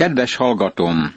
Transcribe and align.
Kedves 0.00 0.36
hallgatom! 0.36 1.14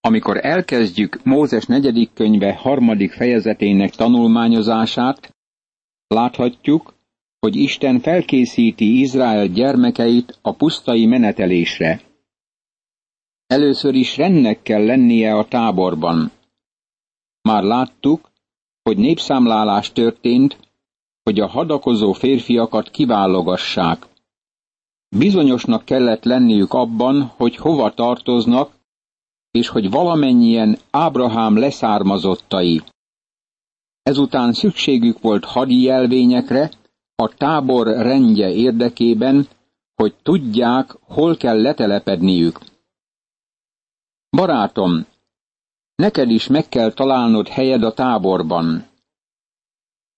Amikor 0.00 0.44
elkezdjük 0.44 1.24
Mózes 1.24 1.64
negyedik 1.64 2.12
könyve 2.12 2.54
harmadik 2.54 3.12
fejezetének 3.12 3.90
tanulmányozását, 3.90 5.34
láthatjuk, 6.06 6.94
hogy 7.38 7.56
Isten 7.56 8.00
felkészíti 8.00 9.00
Izrael 9.00 9.46
gyermekeit 9.46 10.38
a 10.42 10.52
pusztai 10.54 11.06
menetelésre. 11.06 12.00
Először 13.46 13.94
is 13.94 14.16
rendnek 14.16 14.62
kell 14.62 14.84
lennie 14.84 15.34
a 15.34 15.44
táborban. 15.44 16.30
Már 17.42 17.62
láttuk, 17.62 18.30
hogy 18.82 18.96
népszámlálás 18.96 19.92
történt, 19.92 20.58
hogy 21.22 21.40
a 21.40 21.46
hadakozó 21.46 22.12
férfiakat 22.12 22.90
kiválogassák. 22.90 24.06
Bizonyosnak 25.16 25.84
kellett 25.84 26.24
lenniük 26.24 26.72
abban, 26.72 27.22
hogy 27.22 27.56
hova 27.56 27.94
tartoznak, 27.94 28.72
és 29.50 29.68
hogy 29.68 29.90
valamennyien 29.90 30.78
Ábrahám 30.90 31.56
leszármazottai. 31.58 32.82
Ezután 34.02 34.52
szükségük 34.52 35.20
volt 35.20 35.44
hadi 35.44 35.80
jelvényekre, 35.82 36.70
a 37.14 37.28
tábor 37.28 37.86
rendje 37.86 38.50
érdekében, 38.50 39.48
hogy 39.94 40.14
tudják, 40.22 40.90
hol 41.02 41.36
kell 41.36 41.60
letelepedniük. 41.62 42.58
Barátom, 44.36 45.06
neked 45.94 46.30
is 46.30 46.46
meg 46.46 46.68
kell 46.68 46.92
találnod 46.92 47.48
helyed 47.48 47.82
a 47.82 47.94
táborban. 47.94 48.86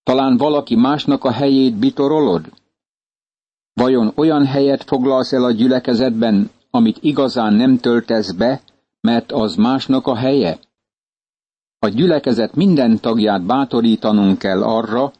Talán 0.02 0.36
valaki 0.36 0.74
másnak 0.74 1.24
a 1.24 1.30
helyét 1.32 1.74
bitorolod? 1.74 2.52
Vajon 3.74 4.12
olyan 4.14 4.46
helyet 4.46 4.84
foglalsz 4.84 5.32
el 5.32 5.44
a 5.44 5.50
gyülekezetben, 5.50 6.50
amit 6.70 6.98
igazán 7.00 7.54
nem 7.54 7.78
töltesz 7.78 8.32
be, 8.32 8.60
mert 9.00 9.32
az 9.32 9.54
másnak 9.54 10.06
a 10.06 10.16
helye? 10.16 10.58
A 11.78 11.88
gyülekezet 11.88 12.54
minden 12.54 13.00
tagját 13.00 13.42
bátorítanunk 13.42 14.38
kell 14.38 14.62
arra, 14.62 15.12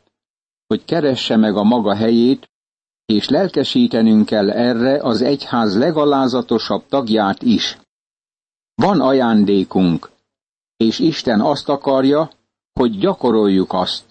hogy 0.66 0.84
keresse 0.84 1.36
meg 1.36 1.56
a 1.56 1.62
maga 1.62 1.94
helyét, 1.94 2.50
és 3.06 3.28
lelkesítenünk 3.28 4.26
kell 4.26 4.50
erre 4.50 5.02
az 5.02 5.22
egyház 5.22 5.78
legalázatosabb 5.78 6.86
tagját 6.88 7.42
is. 7.42 7.78
Van 8.74 9.00
ajándékunk, 9.00 10.10
és 10.76 10.98
Isten 10.98 11.40
azt 11.40 11.68
akarja, 11.68 12.30
hogy 12.72 12.98
gyakoroljuk 12.98 13.72
azt. 13.72 14.04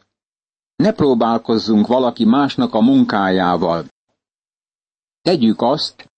Ne 0.75 0.91
próbálkozzunk 0.91 1.87
valaki 1.87 2.25
másnak 2.25 2.73
a 2.73 2.81
munkájával. 2.81 3.85
Tegyük 5.23 5.61
azt, 5.61 6.11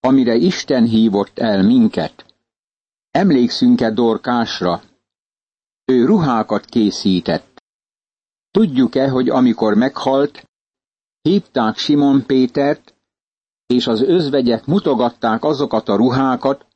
amire 0.00 0.34
Isten 0.34 0.84
hívott 0.84 1.38
el 1.38 1.62
minket. 1.62 2.34
Emlékszünk-e 3.10 3.90
Dorkásra? 3.90 4.82
Ő 5.84 6.04
ruhákat 6.04 6.64
készített. 6.64 7.62
Tudjuk-e, 8.50 9.08
hogy 9.08 9.28
amikor 9.28 9.74
meghalt, 9.74 10.44
hívták 11.22 11.76
Simon 11.76 12.26
Pétert, 12.26 12.94
és 13.66 13.86
az 13.86 14.00
özvegyek 14.00 14.66
mutogatták 14.66 15.44
azokat 15.44 15.88
a 15.88 15.96
ruhákat, 15.96 16.66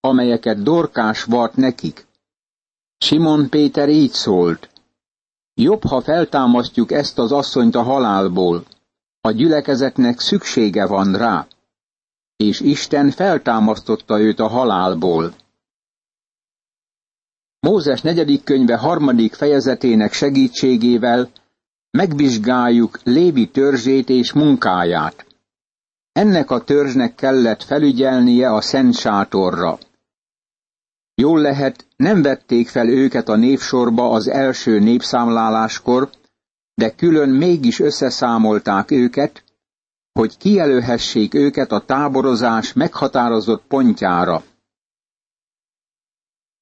amelyeket 0.00 0.62
Dorkás 0.62 1.24
vart 1.24 1.56
nekik. 1.56 2.06
Simon 2.98 3.48
Péter 3.48 3.88
így 3.88 4.12
szólt. 4.12 4.70
Jobb, 5.54 5.84
ha 5.84 6.00
feltámasztjuk 6.00 6.92
ezt 6.92 7.18
az 7.18 7.32
asszonyt 7.32 7.74
a 7.74 7.82
halálból. 7.82 8.64
A 9.20 9.30
gyülekezetnek 9.30 10.20
szüksége 10.20 10.86
van 10.86 11.16
rá. 11.16 11.46
És 12.36 12.60
Isten 12.60 13.10
feltámasztotta 13.10 14.20
őt 14.20 14.38
a 14.38 14.48
halálból. 14.48 15.34
Mózes 17.60 18.00
negyedik 18.00 18.44
könyve 18.44 18.76
harmadik 18.76 19.34
fejezetének 19.34 20.12
segítségével 20.12 21.30
megvizsgáljuk 21.90 22.98
Lévi 23.02 23.50
törzsét 23.50 24.08
és 24.08 24.32
munkáját. 24.32 25.26
Ennek 26.12 26.50
a 26.50 26.64
törzsnek 26.64 27.14
kellett 27.14 27.62
felügyelnie 27.62 28.52
a 28.52 28.60
szent 28.60 28.94
sátorra. 28.94 29.78
Jól 31.14 31.40
lehet, 31.40 31.86
nem 31.96 32.22
vették 32.22 32.68
fel 32.68 32.88
őket 32.88 33.28
a 33.28 33.36
névsorba 33.36 34.10
az 34.10 34.28
első 34.28 34.78
népszámláláskor, 34.78 36.10
de 36.78 36.94
külön 36.94 37.28
mégis 37.28 37.80
összeszámolták 37.80 38.90
őket, 38.90 39.44
hogy 40.12 40.36
kijelölhessék 40.36 41.34
őket 41.34 41.72
a 41.72 41.84
táborozás 41.84 42.72
meghatározott 42.72 43.62
pontjára. 43.68 44.42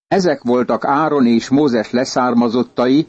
Ezek 0.08 0.42
voltak 0.42 0.84
Áron 0.84 1.26
és 1.26 1.48
Mózes 1.48 1.90
leszármazottai, 1.90 3.08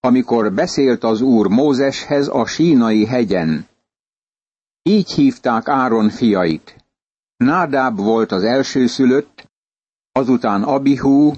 amikor 0.00 0.52
beszélt 0.52 1.04
az 1.04 1.20
Úr 1.20 1.46
Mózeshez 1.46 2.28
a 2.28 2.46
sínai 2.46 3.06
hegyen. 3.06 3.68
Így 4.82 5.10
hívták 5.10 5.68
Áron 5.68 6.10
fiait. 6.10 6.84
Nádáb 7.36 7.96
volt 7.96 8.32
az 8.32 8.42
elsőszülött, 8.42 9.50
azután 10.12 10.62
Abihú, 10.62 11.32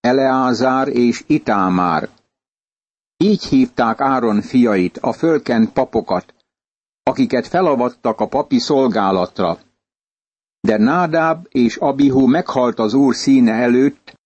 Eleázár 0.00 0.88
és 0.88 1.24
Itámár. 1.26 2.08
Így 3.16 3.44
hívták 3.44 4.00
Áron 4.00 4.40
fiait, 4.40 4.98
a 4.98 5.12
fölkent 5.12 5.72
papokat, 5.72 6.34
akiket 7.02 7.46
felavattak 7.46 8.20
a 8.20 8.26
papi 8.26 8.58
szolgálatra. 8.58 9.58
De 10.60 10.76
Nádáb 10.76 11.46
és 11.50 11.76
Abihu 11.76 12.26
meghalt 12.26 12.78
az 12.78 12.94
úr 12.94 13.14
színe 13.14 13.52
előtt, 13.52 14.18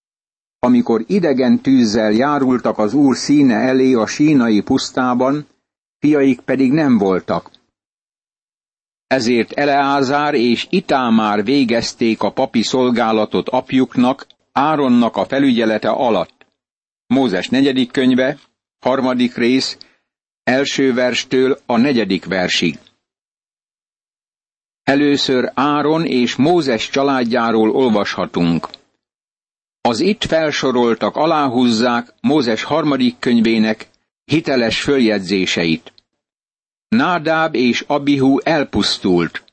amikor 0.59 1.05
idegen 1.07 1.61
tűzzel 1.61 2.13
járultak 2.13 2.79
az 2.79 2.95
úr 2.95 3.17
színe 3.17 3.55
elé 3.55 3.95
a 3.95 4.07
sínai 4.07 4.61
pusztában, 4.63 5.47
fiaik 5.99 6.41
pedig 6.41 6.73
nem 6.73 6.99
voltak. 6.99 7.51
Ezért 9.07 9.53
Eleázár 9.53 10.35
és 10.35 10.67
Itámár 10.71 11.45
végezték 11.45 12.23
a 12.23 12.33
papi 12.33 12.63
szolgálatot 12.63 13.49
apjuknak, 13.49 14.27
Áronnak 14.53 15.17
a 15.17 15.25
felügyelete 15.25 15.91
alatt. 15.91 16.47
Mózes 17.07 17.49
negyedik 17.49 17.91
könyve, 17.91 18.39
harmadik 18.81 19.35
rész, 19.35 19.79
első 20.43 20.95
verstől 20.95 21.59
a 21.67 21.77
negyedik 21.77 22.25
versig. 22.25 22.79
Először 24.83 25.51
Áron 25.55 26.07
és 26.07 26.37
Mózes 26.37 26.91
családjáról 26.91 27.71
olvashatunk. 27.71 28.69
Az 29.81 30.01
itt 30.01 30.25
felsoroltak 30.25 31.17
aláhúzzák 31.17 32.15
Mózes 32.21 32.63
harmadik 32.63 33.19
könyvének 33.19 33.89
hiteles 34.25 34.81
följegyzéseit. 34.81 35.93
Nádáb 36.89 37.55
és 37.55 37.85
Abihu 37.87 38.39
elpusztult, 38.43 39.45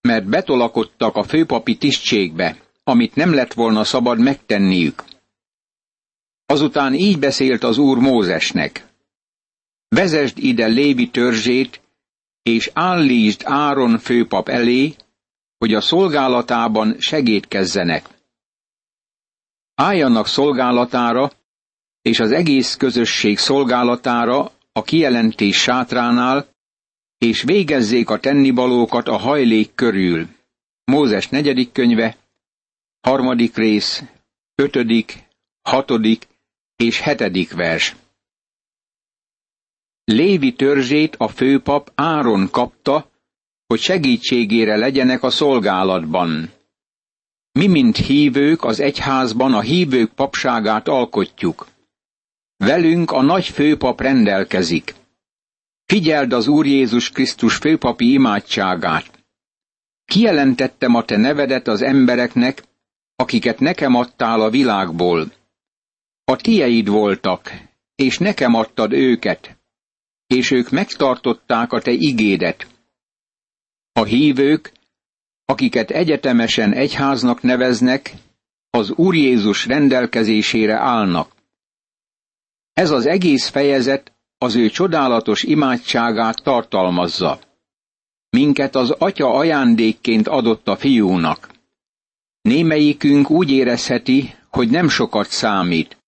mert 0.00 0.24
betolakodtak 0.28 1.16
a 1.16 1.22
főpapi 1.22 1.76
tisztségbe, 1.76 2.56
amit 2.84 3.14
nem 3.14 3.34
lett 3.34 3.52
volna 3.52 3.84
szabad 3.84 4.18
megtenniük. 4.18 5.04
Azután 6.52 6.94
így 6.94 7.18
beszélt 7.18 7.64
az 7.64 7.78
úr 7.78 7.98
Mózesnek. 7.98 8.86
Vezesd 9.88 10.38
ide 10.38 10.66
Lévi 10.66 11.10
törzsét, 11.10 11.80
és 12.42 12.70
állítsd 12.72 13.42
Áron 13.44 13.98
főpap 13.98 14.48
elé, 14.48 14.94
hogy 15.58 15.74
a 15.74 15.80
szolgálatában 15.80 16.96
segítkezzenek. 16.98 18.08
Álljanak 19.74 20.26
szolgálatára, 20.26 21.30
és 22.02 22.20
az 22.20 22.30
egész 22.30 22.76
közösség 22.76 23.38
szolgálatára 23.38 24.50
a 24.72 24.82
kijelentés 24.82 25.56
sátránál, 25.56 26.46
és 27.18 27.42
végezzék 27.42 28.10
a 28.10 28.20
tennivalókat 28.20 29.08
a 29.08 29.16
hajlék 29.16 29.74
körül. 29.74 30.28
Mózes 30.84 31.28
negyedik 31.28 31.72
könyve, 31.72 32.16
harmadik 33.00 33.56
rész, 33.56 34.02
ötödik, 34.54 35.28
hatodik 35.62 36.30
és 36.82 37.00
hetedik 37.00 37.52
vers. 37.52 37.96
Lévi 40.04 40.52
törzsét 40.52 41.16
a 41.16 41.28
főpap 41.28 41.92
Áron 41.94 42.50
kapta, 42.50 43.10
hogy 43.66 43.80
segítségére 43.80 44.76
legyenek 44.76 45.22
a 45.22 45.30
szolgálatban. 45.30 46.50
Mi, 47.52 47.66
mint 47.66 47.96
hívők 47.96 48.64
az 48.64 48.80
egyházban 48.80 49.54
a 49.54 49.60
hívők 49.60 50.12
papságát 50.12 50.88
alkotjuk. 50.88 51.66
Velünk 52.56 53.10
a 53.10 53.22
nagy 53.22 53.46
főpap 53.46 54.00
rendelkezik. 54.00 54.94
Figyeld 55.84 56.32
az 56.32 56.46
Úr 56.46 56.66
Jézus 56.66 57.10
Krisztus 57.10 57.56
főpapi 57.56 58.12
imádságát. 58.12 59.24
Kijelentettem 60.04 60.94
a 60.94 61.04
te 61.04 61.16
nevedet 61.16 61.68
az 61.68 61.82
embereknek, 61.82 62.62
akiket 63.16 63.58
nekem 63.58 63.94
adtál 63.94 64.40
a 64.40 64.50
világból. 64.50 65.32
A 66.24 66.36
tieid 66.36 66.88
voltak, 66.88 67.52
és 67.94 68.18
nekem 68.18 68.54
adtad 68.54 68.92
őket, 68.92 69.58
és 70.26 70.50
ők 70.50 70.70
megtartották 70.70 71.72
a 71.72 71.80
te 71.80 71.90
igédet. 71.90 72.66
A 73.92 74.04
hívők, 74.04 74.72
akiket 75.44 75.90
egyetemesen 75.90 76.72
egyháznak 76.72 77.42
neveznek, 77.42 78.12
az 78.70 78.90
Úr 78.90 79.14
Jézus 79.14 79.66
rendelkezésére 79.66 80.74
állnak. 80.74 81.34
Ez 82.72 82.90
az 82.90 83.06
egész 83.06 83.48
fejezet 83.48 84.12
az 84.38 84.54
ő 84.54 84.68
csodálatos 84.68 85.42
imádságát 85.42 86.42
tartalmazza. 86.42 87.38
Minket 88.30 88.74
az 88.74 88.90
atya 88.90 89.34
ajándékként 89.34 90.28
adott 90.28 90.68
a 90.68 90.76
fiúnak. 90.76 91.50
Némelyikünk 92.40 93.30
úgy 93.30 93.50
érezheti, 93.50 94.34
hogy 94.48 94.70
nem 94.70 94.88
sokat 94.88 95.30
számít. 95.30 96.01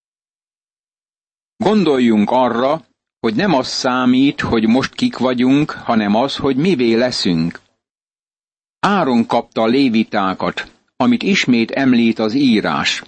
Gondoljunk 1.56 2.30
arra, 2.30 2.84
hogy 3.20 3.34
nem 3.34 3.54
az 3.54 3.68
számít, 3.68 4.40
hogy 4.40 4.66
most 4.66 4.94
kik 4.94 5.18
vagyunk, 5.18 5.70
hanem 5.70 6.14
az, 6.14 6.36
hogy 6.36 6.56
mivé 6.56 6.94
leszünk. 6.94 7.60
Áron 8.80 9.26
kapta 9.26 9.62
a 9.62 9.66
lévitákat, 9.66 10.72
amit 10.96 11.22
ismét 11.22 11.70
említ 11.70 12.18
az 12.18 12.34
írás. 12.34 13.02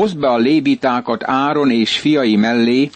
Hozd 0.00 0.18
be 0.18 0.28
a 0.28 0.36
lévitákat 0.36 1.24
Áron 1.24 1.70
és 1.70 1.98
fiai 1.98 2.36
mellé, 2.36 2.90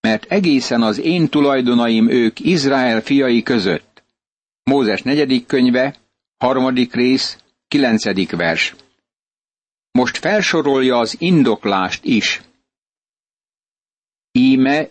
mert 0.00 0.24
egészen 0.24 0.82
az 0.82 0.98
én 0.98 1.28
tulajdonaim 1.28 2.08
ők 2.08 2.40
Izrael 2.40 3.00
fiai 3.00 3.42
között. 3.42 4.02
Mózes 4.62 5.02
negyedik 5.02 5.46
könyve, 5.46 5.96
harmadik 6.36 6.94
rész, 6.94 7.38
kilencedik 7.68 8.30
vers. 8.30 8.74
Most 9.90 10.16
felsorolja 10.16 10.98
az 10.98 11.16
indoklást 11.18 12.04
is. 12.04 12.42
Íme, 14.68 14.90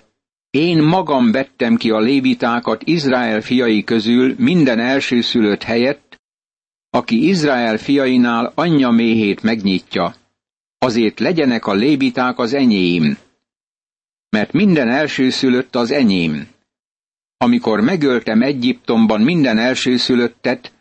én 0.49 0.83
magam 0.83 1.31
vettem 1.31 1.75
ki 1.75 1.89
a 1.89 1.99
lévitákat 1.99 2.81
Izrael 2.83 3.41
fiai 3.41 3.83
közül 3.83 4.35
minden 4.37 4.79
elsőszülött 4.79 5.63
helyett, 5.63 6.21
aki 6.89 7.27
Izrael 7.27 7.77
fiainál 7.77 8.51
anyja 8.55 8.89
méhét 8.89 9.43
megnyitja. 9.43 10.15
Azért 10.77 11.19
legyenek 11.19 11.65
a 11.65 11.73
léviták 11.73 12.39
az 12.39 12.53
enyém. 12.53 13.17
Mert 14.29 14.51
minden 14.51 14.89
elsőszülött 14.89 15.75
az 15.75 15.91
enyém. 15.91 16.47
Amikor 17.37 17.81
megöltem 17.81 18.41
Egyiptomban 18.41 19.21
minden 19.21 19.57
elsőszülöttet, 19.57 20.73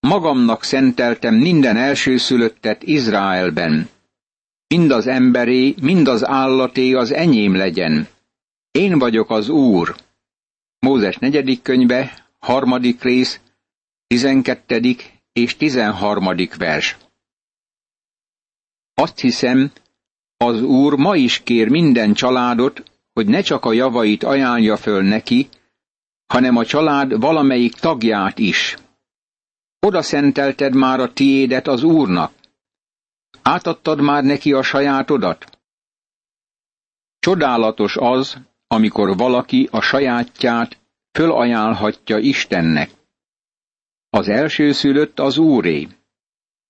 magamnak 0.00 0.64
szenteltem 0.64 1.34
minden 1.34 1.76
elsőszülöttet 1.76 2.82
Izraelben. 2.82 3.88
Mind 4.66 4.90
az 4.90 5.06
emberé, 5.06 5.74
mind 5.80 6.08
az 6.08 6.26
állaté 6.26 6.92
az 6.92 7.12
enyém 7.12 7.54
legyen. 7.56 8.08
Én 8.72 8.98
vagyok 8.98 9.30
az 9.30 9.48
Úr. 9.48 9.96
Mózes 10.78 11.16
negyedik 11.16 11.62
könyve, 11.62 12.26
harmadik 12.38 13.02
rész, 13.02 13.40
tizenkettedik 14.06 15.12
és 15.32 15.56
tizenharmadik 15.56 16.56
vers. 16.56 16.96
Azt 18.94 19.18
hiszem, 19.18 19.72
az 20.36 20.62
Úr 20.62 20.94
ma 20.94 21.16
is 21.16 21.42
kér 21.42 21.68
minden 21.68 22.14
családot, 22.14 22.82
hogy 23.12 23.26
ne 23.26 23.40
csak 23.40 23.64
a 23.64 23.72
javait 23.72 24.22
ajánlja 24.22 24.76
föl 24.76 25.02
neki, 25.02 25.48
hanem 26.26 26.56
a 26.56 26.64
család 26.64 27.20
valamelyik 27.20 27.74
tagját 27.74 28.38
is. 28.38 28.76
Oda 29.80 30.02
szentelted 30.02 30.74
már 30.74 31.00
a 31.00 31.12
tiédet 31.12 31.66
az 31.66 31.82
Úrnak. 31.82 32.32
Átadtad 33.42 34.00
már 34.00 34.24
neki 34.24 34.52
a 34.52 34.62
sajátodat? 34.62 35.58
Csodálatos 37.18 37.96
az, 37.96 38.36
amikor 38.72 39.16
valaki 39.16 39.68
a 39.70 39.80
sajátját 39.80 40.78
fölajánlhatja 41.18 42.18
Istennek. 42.18 42.90
Az 44.10 44.28
elsőszülött 44.28 45.20
az 45.20 45.38
Úré. 45.38 45.88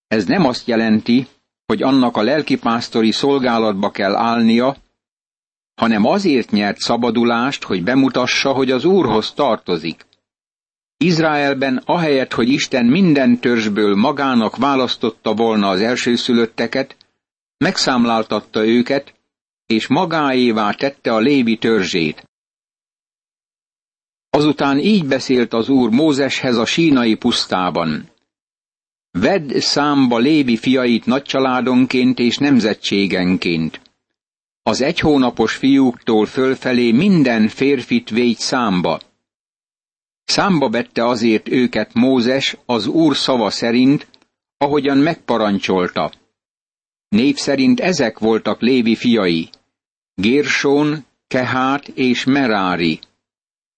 Ez 0.07 0.25
nem 0.25 0.45
azt 0.45 0.67
jelenti, 0.67 1.27
hogy 1.67 1.83
annak 1.83 2.17
a 2.17 2.23
lelkipásztori 2.23 3.11
szolgálatba 3.11 3.91
kell 3.91 4.15
állnia, 4.15 4.77
hanem 5.75 6.05
azért 6.07 6.51
nyert 6.51 6.79
szabadulást, 6.79 7.63
hogy 7.63 7.83
bemutassa, 7.83 8.53
hogy 8.53 8.71
az 8.71 8.85
Úrhoz 8.85 9.33
tartozik. 9.33 10.07
Izraelben 10.97 11.83
ahelyett, 11.85 12.33
hogy 12.33 12.49
Isten 12.49 12.87
minden 12.87 13.39
törzsből 13.39 13.97
magának 13.97 14.57
választotta 14.57 15.35
volna 15.35 15.69
az 15.69 15.81
elsőszülötteket, 15.81 16.97
megszámláltatta 17.59 18.67
őket, 18.67 19.15
és 19.73 19.87
magáévá 19.87 20.71
tette 20.73 21.13
a 21.13 21.19
lévi 21.19 21.57
törzsét. 21.57 22.25
Azután 24.31 24.79
így 24.79 25.07
beszélt 25.07 25.53
az 25.53 25.69
úr 25.69 25.91
Mózeshez 25.91 26.57
a 26.57 26.65
sínai 26.65 27.15
pusztában. 27.15 28.11
Vedd 29.19 29.59
számba 29.59 30.19
Lévi 30.19 30.57
fiait 30.57 31.07
nagycsaládonként 31.07 32.19
és 32.19 32.39
nemzetségenként. 32.39 33.81
Az 34.63 34.81
egy 34.81 34.99
hónapos 34.99 35.55
fiúktól 35.55 36.27
fölfelé 36.27 36.93
minden 36.93 37.49
férfit 37.49 38.11
végy 38.11 38.37
számba. 38.39 39.01
Számba 40.25 40.71
vette 40.71 41.07
azért 41.07 41.49
őket 41.49 41.95
Mózes 41.95 42.57
az 42.67 42.87
úr 42.87 43.17
szava 43.17 43.51
szerint, 43.51 44.09
ahogyan 44.57 44.99
megparancsolta. 44.99 46.13
Név 47.09 47.37
szerint 47.37 47.81
ezek 47.81 48.19
voltak 48.19 48.61
Lévi 48.61 48.95
fiai. 48.95 49.49
Gérsón, 50.15 51.05
Kehát 51.27 51.89
és 51.89 52.25
Merári. 52.25 53.01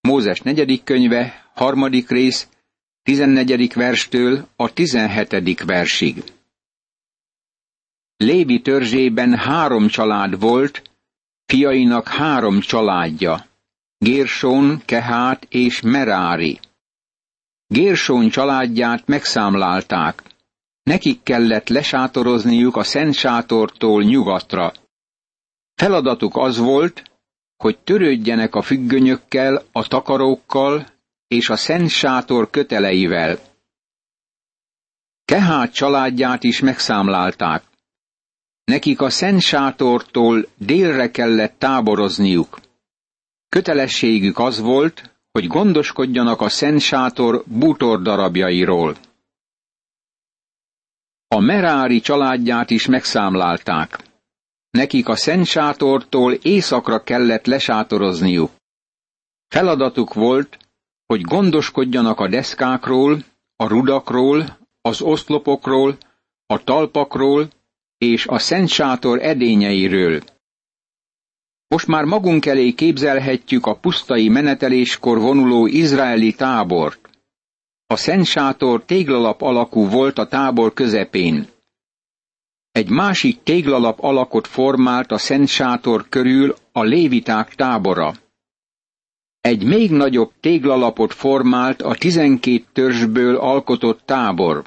Mózes 0.00 0.40
negyedik 0.40 0.84
könyve, 0.84 1.50
harmadik 1.54 2.10
rész, 2.10 2.48
tizennegyedik 3.02 3.74
verstől 3.74 4.48
a 4.56 4.72
tizenhetedik 4.72 5.64
versig. 5.64 6.22
Lévi 8.16 8.60
törzsében 8.60 9.34
három 9.34 9.88
család 9.88 10.40
volt, 10.40 10.90
fiainak 11.46 12.08
három 12.08 12.60
családja, 12.60 13.46
Gérsón, 13.98 14.82
Kehát 14.84 15.46
és 15.50 15.80
Merári. 15.80 16.60
Gérsón 17.66 18.28
családját 18.28 19.06
megszámlálták. 19.06 20.22
Nekik 20.82 21.22
kellett 21.22 21.68
lesátorozniuk 21.68 22.76
a 22.76 22.82
Szent 22.82 23.14
Sátortól 23.14 24.02
nyugatra. 24.02 24.72
Feladatuk 25.74 26.36
az 26.36 26.58
volt, 26.58 27.02
hogy 27.56 27.78
törődjenek 27.78 28.54
a 28.54 28.62
függönyökkel, 28.62 29.62
a 29.72 29.86
takarókkal 29.88 30.86
és 31.26 31.48
a 31.48 31.56
Szent 31.56 31.88
Sátor 31.88 32.50
köteleivel. 32.50 33.38
Kehát 35.24 35.72
családját 35.72 36.44
is 36.44 36.60
megszámlálták. 36.60 37.62
Nekik 38.64 39.00
a 39.00 39.10
Szent 39.10 39.40
Sátortól 39.40 40.46
délre 40.56 41.10
kellett 41.10 41.58
táborozniuk. 41.58 42.60
Kötelességük 43.48 44.38
az 44.38 44.58
volt, 44.58 45.14
hogy 45.30 45.46
gondoskodjanak 45.46 46.40
a 46.40 46.48
Szent 46.48 46.80
Sátor 46.80 47.44
bútor 47.46 48.02
darabjairól. 48.02 48.96
A 51.28 51.40
Merári 51.40 52.00
családját 52.00 52.70
is 52.70 52.86
megszámlálták. 52.86 54.03
Nekik 54.74 55.08
a 55.08 55.16
Szent 55.16 55.46
Sátortól 55.46 56.32
északra 56.32 57.02
kellett 57.02 57.46
lesátorozniuk. 57.46 58.50
Feladatuk 59.48 60.14
volt, 60.14 60.58
hogy 61.06 61.20
gondoskodjanak 61.20 62.20
a 62.20 62.28
deszkákról, 62.28 63.18
a 63.56 63.68
rudakról, 63.68 64.58
az 64.80 65.00
oszlopokról, 65.02 65.96
a 66.46 66.64
talpakról 66.64 67.48
és 67.98 68.26
a 68.26 68.38
Szent 68.38 68.68
Sátor 68.68 69.22
edényeiről. 69.22 70.22
Most 71.68 71.86
már 71.86 72.04
magunk 72.04 72.46
elé 72.46 72.72
képzelhetjük 72.72 73.66
a 73.66 73.76
pusztai 73.76 74.28
meneteléskor 74.28 75.18
vonuló 75.18 75.66
izraeli 75.66 76.32
tábort. 76.34 77.08
A 77.86 77.96
Szent 77.96 78.26
Sátor 78.26 78.84
téglalap 78.84 79.40
alakú 79.42 79.88
volt 79.88 80.18
a 80.18 80.26
tábor 80.26 80.72
közepén. 80.72 81.53
Egy 82.74 82.90
másik 82.90 83.42
téglalap 83.42 83.98
alakot 84.00 84.46
formált 84.46 85.10
a 85.10 85.18
Szent 85.18 85.48
Sátor 85.48 86.08
körül 86.08 86.54
a 86.72 86.82
léviták 86.82 87.54
tábora. 87.54 88.14
Egy 89.40 89.64
még 89.64 89.90
nagyobb 89.90 90.32
téglalapot 90.40 91.12
formált 91.12 91.82
a 91.82 91.94
tizenkét 91.94 92.66
törzsből 92.72 93.36
alkotott 93.36 94.00
tábor. 94.04 94.64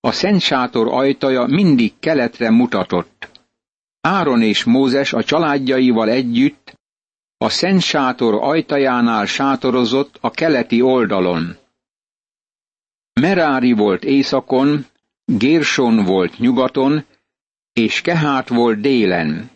A 0.00 0.12
Szent 0.12 0.40
Sátor 0.40 0.88
ajtaja 0.88 1.46
mindig 1.46 1.92
keletre 2.00 2.50
mutatott. 2.50 3.30
Áron 4.00 4.42
és 4.42 4.64
Mózes 4.64 5.12
a 5.12 5.24
családjaival 5.24 6.08
együtt 6.08 6.74
a 7.36 7.48
Szent 7.48 7.80
Sátor 7.82 8.34
ajtajánál 8.34 9.26
sátorozott 9.26 10.18
a 10.20 10.30
keleti 10.30 10.82
oldalon. 10.82 11.56
Merári 13.20 13.72
volt 13.72 14.04
északon, 14.04 14.86
Gérson 15.38 16.04
volt 16.04 16.38
nyugaton, 16.38 17.04
és 17.72 18.00
Kehát 18.00 18.48
volt 18.48 18.80
délen. 18.80 19.50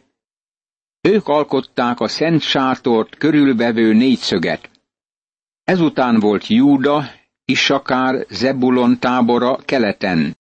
Ők 1.00 1.28
alkották 1.28 2.00
a 2.00 2.08
Szent 2.08 2.40
Sátort 2.40 3.16
körülvevő 3.16 3.92
négyszöget. 3.92 4.70
Ezután 5.64 6.20
volt 6.20 6.46
Júda, 6.46 7.04
Isakár, 7.44 8.26
Zebulon 8.28 8.98
tábora 8.98 9.56
keleten, 9.56 10.36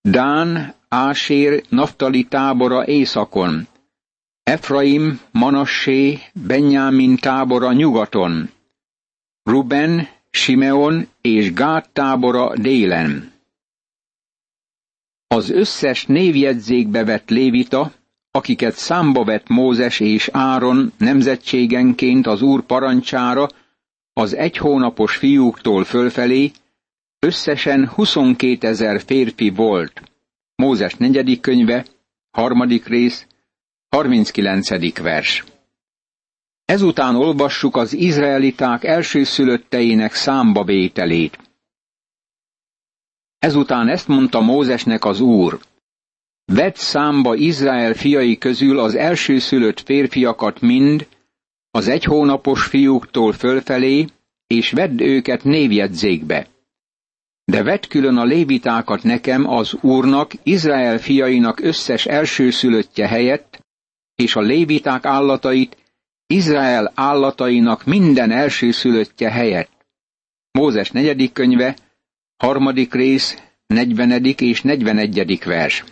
Dán, 0.00 0.74
Ásér, 0.88 1.64
Naftali 1.68 2.24
tábora 2.24 2.86
északon, 2.86 3.66
Efraim, 4.42 5.20
Manassé, 5.30 6.18
Benyámin 6.46 7.16
tábora 7.16 7.72
nyugaton, 7.72 8.50
Ruben, 9.42 10.08
Simeon 10.30 11.08
és 11.20 11.52
Gát 11.52 11.90
tábora 11.92 12.56
délen. 12.56 13.34
Az 15.28 15.50
összes 15.50 16.06
névjegyzékbe 16.06 17.04
vett 17.04 17.30
lévita, 17.30 17.92
akiket 18.30 18.74
számba 18.74 19.24
vett 19.24 19.48
Mózes 19.48 20.00
és 20.00 20.28
Áron 20.32 20.92
nemzetségenként 20.98 22.26
az 22.26 22.42
úr 22.42 22.62
parancsára, 22.62 23.48
az 24.12 24.34
egy 24.34 24.56
hónapos 24.56 25.16
fiúktól 25.16 25.84
fölfelé, 25.84 26.50
összesen 27.18 27.88
22 27.88 28.66
ezer 28.66 29.00
férfi 29.00 29.50
volt. 29.50 30.02
Mózes 30.54 30.94
negyedik 30.94 31.40
könyve, 31.40 31.86
harmadik 32.30 32.86
rész, 32.86 33.26
39. 33.88 34.98
vers. 35.00 35.44
Ezután 36.64 37.14
olvassuk 37.14 37.76
az 37.76 37.92
izraeliták 37.92 38.84
elsőszülötteinek 38.84 40.14
számba 40.14 40.64
vételét. 40.64 41.38
Ezután 43.46 43.88
ezt 43.88 44.08
mondta 44.08 44.40
Mózesnek 44.40 45.04
az 45.04 45.20
Úr. 45.20 45.58
Vedd 46.44 46.72
számba 46.74 47.34
Izrael 47.34 47.94
fiai 47.94 48.38
közül 48.38 48.78
az 48.78 48.94
elsőszülött 48.94 49.80
férfiakat 49.80 50.60
mind, 50.60 51.08
az 51.70 51.88
egy 51.88 52.04
hónapos 52.04 52.64
fiúktól 52.64 53.32
fölfelé, 53.32 54.06
és 54.46 54.70
vedd 54.70 55.00
őket 55.00 55.44
névjegyzékbe. 55.44 56.46
De 57.44 57.62
vedd 57.62 57.88
külön 57.88 58.16
a 58.16 58.24
lévitákat 58.24 59.02
nekem 59.02 59.48
az 59.48 59.76
Úrnak, 59.80 60.32
Izrael 60.42 60.98
fiainak 60.98 61.60
összes 61.60 62.06
elsőszülöttje 62.06 63.08
helyett, 63.08 63.60
és 64.14 64.36
a 64.36 64.40
léviták 64.40 65.04
állatait 65.04 65.76
Izrael 66.26 66.92
állatainak 66.94 67.84
minden 67.84 68.30
elsőszülöttje 68.30 69.30
helyett. 69.30 69.86
Mózes 70.50 70.90
negyedik 70.90 71.32
könyve, 71.32 71.76
harmadik 72.36 72.94
rész, 72.94 73.42
negyvenedik 73.66 74.40
és 74.40 74.62
negyvenegyedik 74.62 75.44
vers. 75.44 75.84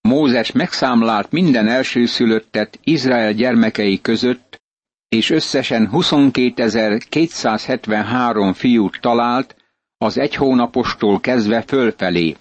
Mózes 0.00 0.52
megszámlált 0.52 1.30
minden 1.30 1.68
elsőszülöttet 1.68 2.78
Izrael 2.84 3.32
gyermekei 3.32 4.00
között, 4.00 4.62
és 5.08 5.30
összesen 5.30 5.88
22.273 5.92 8.52
fiút 8.54 8.98
talált 9.00 9.56
az 9.98 10.18
egy 10.18 10.34
hónapostól 10.34 11.20
kezdve 11.20 11.62
fölfelé. 11.62 12.36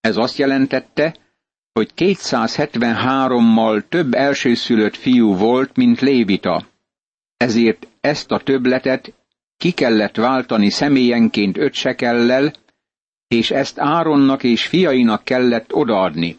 Ez 0.00 0.16
azt 0.16 0.36
jelentette, 0.36 1.16
hogy 1.72 1.90
273-mal 1.96 3.88
több 3.88 4.14
elsőszülött 4.14 4.96
fiú 4.96 5.36
volt, 5.36 5.76
mint 5.76 6.00
Lévita. 6.00 6.66
Ezért 7.36 7.88
ezt 8.00 8.30
a 8.30 8.38
többletet 8.38 9.12
ki 9.56 9.70
kellett 9.70 10.16
váltani 10.16 10.70
személyenként 10.70 11.56
öt 11.56 11.72
sekellel, 11.72 12.52
és 13.28 13.50
ezt 13.50 13.78
Áronnak 13.78 14.42
és 14.42 14.66
fiainak 14.66 15.24
kellett 15.24 15.74
odaadni. 15.74 16.36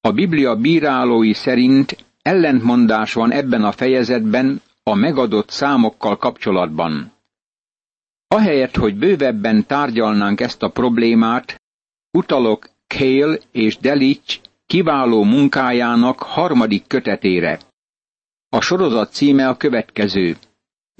A 0.00 0.12
Biblia 0.12 0.56
bírálói 0.56 1.32
szerint 1.32 2.04
ellentmondás 2.22 3.12
van 3.12 3.32
ebben 3.32 3.64
a 3.64 3.72
fejezetben 3.72 4.62
a 4.82 4.94
megadott 4.94 5.50
számokkal 5.50 6.16
kapcsolatban. 6.16 7.12
Ahelyett, 8.28 8.76
hogy 8.76 8.96
bővebben 8.96 9.66
tárgyalnánk 9.66 10.40
ezt 10.40 10.62
a 10.62 10.68
problémát, 10.70 11.60
utalok 12.10 12.68
Kale 12.86 13.38
és 13.50 13.76
Delics 13.76 14.40
kiváló 14.66 15.22
munkájának 15.24 16.18
harmadik 16.18 16.86
kötetére. 16.86 17.58
A 18.48 18.60
sorozat 18.60 19.12
címe 19.12 19.48
a 19.48 19.56
következő. 19.56 20.36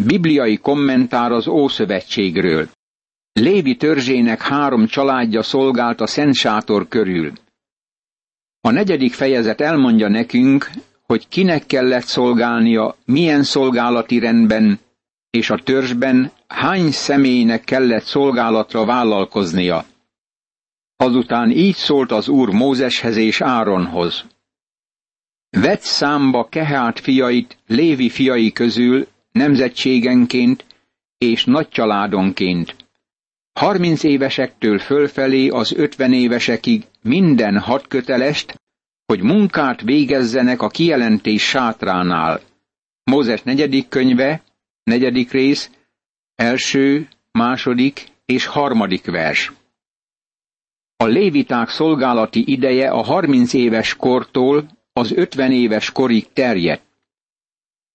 Bibliai 0.07 0.57
kommentár 0.57 1.33
az 1.33 1.47
Ószövetségről. 1.47 2.69
Lévi 3.33 3.76
törzsének 3.76 4.42
három 4.42 4.87
családja 4.87 5.42
szolgált 5.42 6.00
a 6.00 6.07
Szent 6.07 6.35
Sátor 6.35 6.88
körül. 6.88 7.33
A 8.61 8.71
negyedik 8.71 9.12
fejezet 9.12 9.61
elmondja 9.61 10.09
nekünk, 10.09 10.71
hogy 11.02 11.28
kinek 11.28 11.66
kellett 11.66 12.04
szolgálnia, 12.04 12.97
milyen 13.04 13.42
szolgálati 13.42 14.19
rendben, 14.19 14.78
és 15.30 15.50
a 15.50 15.59
törzsben 15.64 16.33
hány 16.47 16.90
személynek 16.90 17.64
kellett 17.64 18.04
szolgálatra 18.04 18.85
vállalkoznia. 18.85 19.85
Azután 20.97 21.50
így 21.50 21.76
szólt 21.76 22.12
az 22.12 22.28
úr 22.28 22.49
Mózeshez 22.49 23.16
és 23.16 23.40
Áronhoz. 23.40 24.25
Vett 25.50 25.80
számba 25.80 26.49
Kehát 26.49 27.00
fiait 27.00 27.59
Lévi 27.66 28.09
fiai 28.09 28.52
közül 28.52 29.07
nemzetségenként 29.32 30.64
és 31.18 31.44
nagy 31.44 31.68
családonként. 31.68 32.76
Harminc 33.52 34.02
évesektől 34.02 34.78
fölfelé 34.78 35.49
az 35.49 35.72
ötven 35.72 36.12
évesekig 36.12 36.87
minden 37.02 37.58
hat 37.58 37.87
kötelest, 37.87 38.60
hogy 39.06 39.22
munkát 39.22 39.80
végezzenek 39.80 40.62
a 40.62 40.68
kijelentés 40.68 41.42
sátránál. 41.42 42.40
Mózes 43.04 43.42
negyedik 43.42 43.88
könyve, 43.88 44.42
negyedik 44.82 45.30
rész, 45.30 45.70
első, 46.34 47.08
második 47.32 48.06
és 48.26 48.46
harmadik 48.46 49.04
vers. 49.04 49.52
A 50.96 51.04
léviták 51.04 51.68
szolgálati 51.68 52.44
ideje 52.46 52.90
a 52.90 53.02
30 53.02 53.52
éves 53.52 53.96
kortól 53.96 54.68
az 54.92 55.12
50 55.12 55.52
éves 55.52 55.92
korig 55.92 56.32
terjedt. 56.32 56.89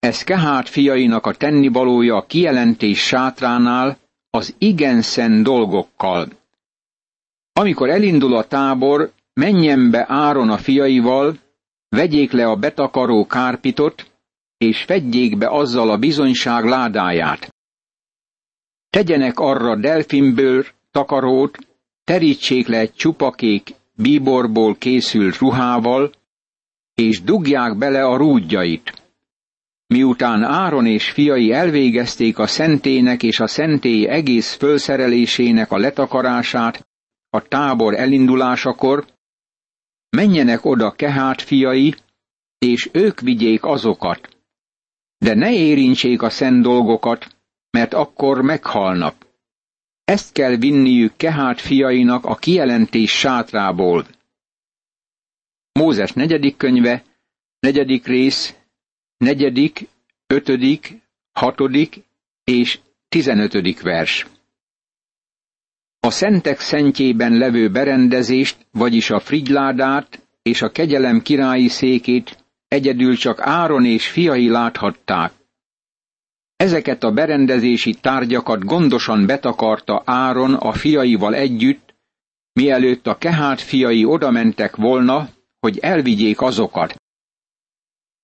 Ez 0.06 0.22
Kehát 0.22 0.68
fiainak 0.68 1.26
a 1.26 1.34
tennivalója 1.34 2.16
a 2.16 2.26
kijelentés 2.26 2.98
sátránál 2.98 3.98
az 4.30 4.54
igen 4.58 5.02
szent 5.02 5.42
dolgokkal. 5.42 6.28
Amikor 7.52 7.88
elindul 7.88 8.36
a 8.36 8.44
tábor, 8.44 9.12
menjen 9.34 9.90
be 9.90 10.04
Áron 10.08 10.50
a 10.50 10.56
fiaival, 10.56 11.38
vegyék 11.88 12.32
le 12.32 12.46
a 12.46 12.56
betakaró 12.56 13.26
kárpitot, 13.26 14.10
és 14.58 14.82
fedjék 14.82 15.38
be 15.38 15.48
azzal 15.48 15.90
a 15.90 15.98
bizonyság 15.98 16.64
ládáját. 16.64 17.54
Tegyenek 18.90 19.38
arra 19.38 19.76
delfinből 19.76 20.66
takarót, 20.90 21.58
terítsék 22.04 22.66
le 22.66 22.78
egy 22.78 22.94
csupakék 22.94 23.74
bíborból 23.94 24.76
készült 24.76 25.38
ruhával, 25.38 26.10
és 26.94 27.22
dugják 27.22 27.76
bele 27.76 28.04
a 28.04 28.16
rúdjait. 28.16 29.04
Miután 29.86 30.42
Áron 30.42 30.86
és 30.86 31.10
fiai 31.10 31.52
elvégezték 31.52 32.38
a 32.38 32.46
szentének 32.46 33.22
és 33.22 33.40
a 33.40 33.46
szentély 33.46 34.08
egész 34.08 34.54
fölszerelésének 34.54 35.70
a 35.70 35.78
letakarását 35.78 36.86
a 37.30 37.42
tábor 37.48 37.94
elindulásakor, 37.94 39.06
menjenek 40.16 40.64
oda 40.64 40.90
Kehát 40.90 41.42
fiai, 41.42 41.94
és 42.58 42.88
ők 42.92 43.20
vigyék 43.20 43.64
azokat. 43.64 44.28
De 45.18 45.34
ne 45.34 45.52
érintsék 45.52 46.22
a 46.22 46.30
szent 46.30 46.62
dolgokat, 46.62 47.36
mert 47.70 47.94
akkor 47.94 48.42
meghalnak. 48.42 49.26
Ezt 50.04 50.32
kell 50.32 50.56
vinniük 50.56 51.16
Kehát 51.16 51.60
fiainak 51.60 52.24
a 52.24 52.34
kijelentés 52.34 53.18
sátrából. 53.18 54.06
Mózes 55.72 56.12
negyedik 56.12 56.56
könyve, 56.56 57.04
negyedik 57.58 58.06
rész, 58.06 58.55
negyedik, 59.18 59.88
ötödik, 60.26 60.94
hatodik 61.32 62.02
és 62.44 62.78
tizenötödik 63.08 63.82
vers. 63.82 64.26
A 66.00 66.10
szentek 66.10 66.60
szentjében 66.60 67.32
levő 67.32 67.70
berendezést, 67.70 68.66
vagyis 68.70 69.10
a 69.10 69.20
frigyládát 69.20 70.20
és 70.42 70.62
a 70.62 70.70
kegyelem 70.70 71.22
királyi 71.22 71.68
székét 71.68 72.44
egyedül 72.68 73.16
csak 73.16 73.40
Áron 73.40 73.84
és 73.84 74.08
fiai 74.08 74.48
láthatták. 74.48 75.32
Ezeket 76.56 77.02
a 77.02 77.12
berendezési 77.12 77.94
tárgyakat 77.94 78.64
gondosan 78.64 79.26
betakarta 79.26 80.02
Áron 80.04 80.54
a 80.54 80.72
fiaival 80.72 81.34
együtt, 81.34 81.94
mielőtt 82.52 83.06
a 83.06 83.18
kehát 83.18 83.60
fiai 83.60 84.04
odamentek 84.04 84.76
volna, 84.76 85.28
hogy 85.60 85.78
elvigyék 85.78 86.40
azokat. 86.40 86.94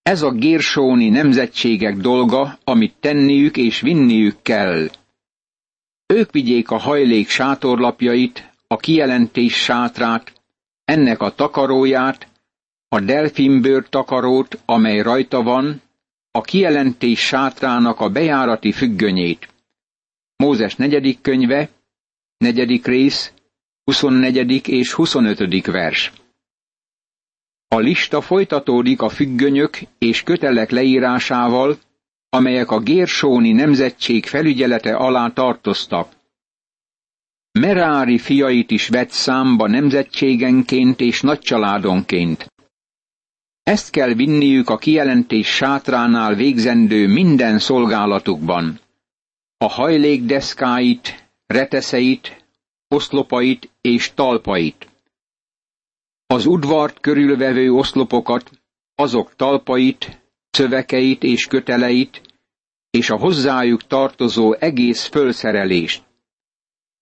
Ez 0.03 0.23
a 0.23 0.31
gérsóni 0.31 1.09
nemzetségek 1.09 1.97
dolga, 1.97 2.59
amit 2.65 2.95
tenniük 3.01 3.57
és 3.57 3.81
vinniük 3.81 4.43
kell. 4.43 4.91
Ők 6.07 6.31
vigyék 6.33 6.71
a 6.71 6.77
hajlék 6.77 7.29
sátorlapjait, 7.29 8.51
a 8.67 8.77
kijelentés 8.77 9.55
sátrát, 9.55 10.33
ennek 10.85 11.21
a 11.21 11.35
takaróját, 11.35 12.29
a 12.89 13.01
delfinbőr 13.01 13.89
takarót, 13.89 14.59
amely 14.65 15.01
rajta 15.01 15.43
van, 15.43 15.83
a 16.31 16.41
kijelentés 16.41 17.21
sátrának 17.21 18.01
a 18.01 18.09
bejárati 18.09 18.73
függönyét. 18.73 19.49
Mózes 20.37 20.75
negyedik 20.77 21.21
könyve, 21.21 21.69
negyedik 22.39 22.87
rész, 22.87 23.33
24. 23.85 24.69
és 24.69 24.93
25. 24.93 25.67
vers. 25.67 26.13
A 27.73 27.79
lista 27.79 28.21
folytatódik 28.21 29.03
a 29.03 29.09
függönyök 29.09 29.79
és 29.99 30.23
kötelek 30.23 30.71
leírásával, 30.71 31.79
amelyek 32.29 32.71
a 32.71 32.81
Gérsóni 32.81 33.53
nemzetség 33.53 34.27
felügyelete 34.27 34.97
alá 34.97 35.29
tartoztak. 35.29 36.13
Merári 37.61 38.19
fiait 38.19 38.71
is 38.71 38.89
vett 38.89 39.11
számba 39.11 39.67
nemzetségenként 39.69 41.01
és 41.01 41.21
nagycsaládonként. 41.21 42.47
Ezt 43.63 43.91
kell 43.91 44.13
vinniük 44.15 44.69
a 44.71 44.77
kijelentés 44.77 45.47
sátránál 45.47 46.35
végzendő 46.35 47.07
minden 47.09 47.59
szolgálatukban. 47.59 48.81
A 49.57 49.69
hajlékdeszkáit, 49.69 51.29
reteszeit, 51.47 52.45
oszlopait 52.89 53.71
és 53.81 54.13
talpait. 54.15 54.92
Az 56.33 56.47
udvart 56.47 57.01
körülvevő 57.01 57.73
oszlopokat, 57.73 58.51
azok 58.95 59.37
talpait, 59.37 60.23
szövekeit 60.51 61.23
és 61.23 61.47
köteleit, 61.47 62.21
és 62.91 63.11
a 63.11 63.17
hozzájuk 63.17 63.87
tartozó 63.87 64.53
egész 64.53 65.07
fölszerelést. 65.07 66.03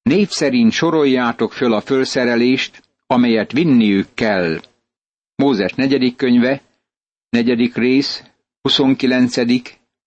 Név 0.02 0.28
szerint 0.28 0.72
soroljátok 0.72 1.52
föl 1.52 1.72
a 1.72 1.80
fölszerelést, 1.80 2.82
amelyet 3.06 3.52
vinniük 3.52 4.08
kell. 4.14 4.60
Mózes 5.34 5.72
negyedik 5.72 6.16
könyve, 6.16 6.62
negyedik 7.28 7.74
rész, 7.74 8.22
29., 8.62 9.36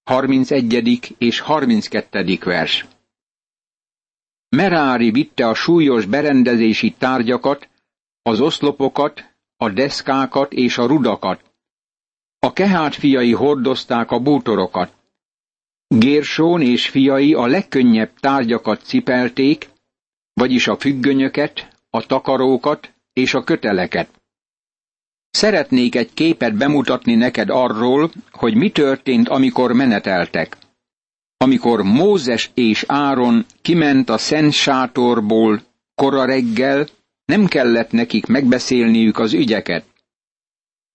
31. 0.03 1.15
és 1.17 1.39
32. 1.39 2.37
vers. 2.43 2.85
Merári 4.49 5.11
vitte 5.11 5.47
a 5.47 5.53
súlyos 5.53 6.05
berendezési 6.05 6.95
tárgyakat, 6.97 7.71
az 8.23 8.39
oszlopokat, 8.39 9.23
a 9.57 9.69
deszkákat 9.69 10.53
és 10.53 10.77
a 10.77 10.85
rudakat. 10.85 11.41
A 12.39 12.53
kehát 12.53 12.95
fiai 12.95 13.33
hordozták 13.33 14.11
a 14.11 14.19
bútorokat. 14.19 14.93
Gérsón 15.87 16.61
és 16.61 16.89
fiai 16.89 17.33
a 17.33 17.45
legkönnyebb 17.45 18.11
tárgyakat 18.19 18.81
cipelték, 18.83 19.69
vagyis 20.33 20.67
a 20.67 20.77
függönyöket, 20.77 21.67
a 21.89 22.05
takarókat 22.05 22.93
és 23.13 23.33
a 23.33 23.43
köteleket. 23.43 24.09
Szeretnék 25.29 25.95
egy 25.95 26.13
képet 26.13 26.55
bemutatni 26.55 27.15
neked 27.15 27.49
arról, 27.49 28.11
hogy 28.31 28.55
mi 28.55 28.69
történt, 28.71 29.29
amikor 29.29 29.71
meneteltek. 29.71 30.57
Amikor 31.37 31.81
Mózes 31.81 32.51
és 32.53 32.83
Áron 32.87 33.45
kiment 33.61 34.09
a 34.09 34.17
szent 34.17 34.51
sátorból 34.51 35.61
kora 35.95 36.25
reggel, 36.25 36.87
nem 37.25 37.45
kellett 37.45 37.91
nekik 37.91 38.25
megbeszélniük 38.25 39.17
az 39.19 39.33
ügyeket. 39.33 39.85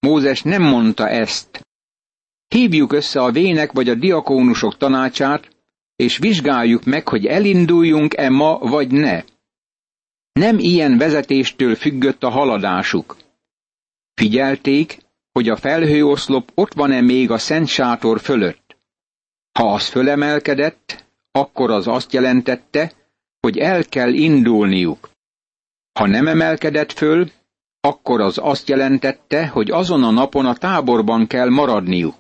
Mózes 0.01 0.43
nem 0.43 0.63
mondta 0.63 1.09
ezt. 1.09 1.67
Hívjuk 2.49 2.93
össze 2.93 3.23
a 3.23 3.31
vének 3.31 3.73
vagy 3.73 3.89
a 3.89 3.95
diakónusok 3.95 4.77
tanácsát, 4.77 5.49
és 5.97 6.19
vizsgáljuk 6.19 6.85
meg, 6.85 7.09
hogy 7.09 7.27
elinduljunk-e 7.27 8.29
ma 8.29 8.59
vagy 8.59 8.91
ne. 8.91 9.23
Nem 10.33 10.59
ilyen 10.59 10.99
vezetéstől 10.99 11.75
függött 11.75 12.23
a 12.23 12.29
haladásuk. 12.29 13.17
Figyelték, 14.15 14.99
hogy 15.33 15.49
a 15.49 15.57
felhőoszlop 15.57 16.51
ott 16.55 16.73
van-e 16.73 17.01
még 17.01 17.31
a 17.31 17.39
szent 17.39 17.69
sátor 17.69 18.21
fölött. 18.21 18.77
Ha 19.59 19.73
az 19.73 19.87
fölemelkedett, 19.87 21.05
akkor 21.31 21.71
az 21.71 21.87
azt 21.87 22.13
jelentette, 22.13 22.93
hogy 23.41 23.59
el 23.59 23.85
kell 23.85 24.13
indulniuk. 24.13 25.08
Ha 25.99 26.07
nem 26.07 26.27
emelkedett 26.29 26.93
föl, 26.93 27.31
akkor 27.81 28.21
az 28.21 28.39
azt 28.43 28.69
jelentette, 28.69 29.47
hogy 29.47 29.71
azon 29.71 30.05
a 30.05 30.11
napon 30.11 30.47
a 30.47 30.55
táborban 30.55 31.27
kell 31.27 31.49
maradniuk. 31.49 32.15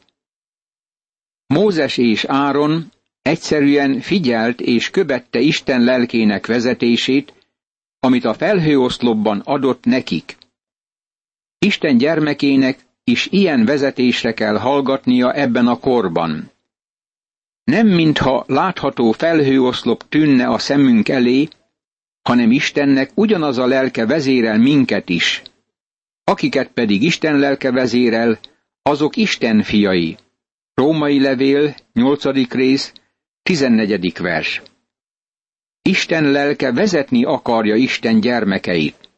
Mózes 1.47 1.97
és 1.97 2.25
Áron 2.25 2.93
egyszerűen 3.23 4.01
figyelt 4.01 4.61
és 4.61 4.91
követte 4.91 5.39
Isten 5.39 5.81
lelkének 5.85 6.47
vezetését, 6.47 7.33
amit 8.01 8.25
a 8.25 8.35
felhőoszlopban 8.35 9.41
adott 9.45 9.85
nekik. 9.85 10.37
Isten 11.59 11.97
gyermekének 11.99 12.87
is 13.05 13.27
ilyen 13.31 13.65
vezetésre 13.65 14.35
kell 14.35 14.57
hallgatnia 14.59 15.33
ebben 15.33 15.67
a 15.67 15.79
korban. 15.79 16.51
Nem 17.65 17.87
mintha 17.87 18.45
látható 18.47 19.13
felhőoszlop 19.13 20.09
tűnne 20.09 20.49
a 20.49 20.59
szemünk 20.59 21.09
elé, 21.09 21.49
hanem 22.29 22.51
Istennek 22.51 23.11
ugyanaz 23.15 23.59
a 23.59 23.67
lelke 23.67 24.07
vezérel 24.07 24.59
minket 24.59 25.09
is. 25.09 25.43
Akiket 26.25 26.73
pedig 26.73 27.03
Isten 27.03 27.39
lelke 27.39 27.71
vezérel, 27.71 28.39
azok 28.83 29.17
Isten 29.17 29.63
fiai. 29.63 30.17
Római 30.75 31.21
levél, 31.21 31.75
8. 31.93 32.25
rész, 32.53 32.93
14. 33.43 34.19
vers. 34.19 34.63
Isten 35.83 36.25
lelke 36.31 36.73
vezetni 36.73 37.25
akarja 37.25 37.75
Isten 37.75 38.21
gyermekeit. 38.21 39.09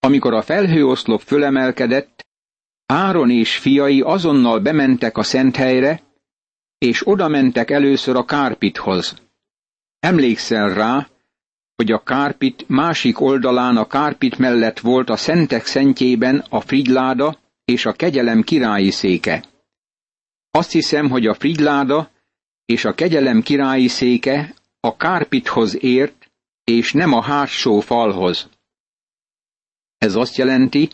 Amikor 0.00 0.34
a 0.34 0.42
felhőoszlop 0.42 1.20
fölemelkedett, 1.20 2.26
Áron 2.86 3.30
és 3.30 3.56
fiai 3.56 4.00
azonnal 4.00 4.60
bementek 4.60 5.16
a 5.16 5.22
szent 5.22 5.56
helyre, 5.56 6.00
és 6.78 7.06
oda 7.06 7.28
mentek 7.28 7.70
először 7.70 8.16
a 8.16 8.24
kárpithoz. 8.24 9.14
Emlékszel 9.98 10.74
rá, 10.74 11.08
hogy 11.80 11.92
a 11.92 12.02
kárpit 12.02 12.64
másik 12.68 13.20
oldalán 13.20 13.76
a 13.76 13.86
kárpit 13.86 14.38
mellett 14.38 14.78
volt 14.78 15.10
a 15.10 15.16
szentek 15.16 15.66
szentjében 15.66 16.44
a 16.48 16.60
frigyláda 16.60 17.38
és 17.64 17.86
a 17.86 17.92
kegyelem 17.92 18.42
királyi 18.42 18.90
széke. 18.90 19.44
Azt 20.50 20.72
hiszem, 20.72 21.08
hogy 21.08 21.26
a 21.26 21.34
frigyláda 21.34 22.10
és 22.64 22.84
a 22.84 22.94
kegyelem 22.94 23.42
királyi 23.42 23.88
széke 23.88 24.54
a 24.80 24.96
kárpithoz 24.96 25.82
ért, 25.82 26.30
és 26.64 26.92
nem 26.92 27.12
a 27.12 27.22
hátsó 27.22 27.80
falhoz. 27.80 28.48
Ez 29.98 30.14
azt 30.14 30.36
jelenti, 30.36 30.88